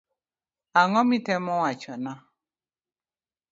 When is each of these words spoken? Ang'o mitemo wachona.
Ang'o 0.79 1.01
mitemo 1.09 1.53
wachona. 1.61 2.13